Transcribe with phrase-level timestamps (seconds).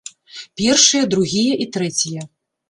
[0.61, 2.21] Першыя, другія і трэція.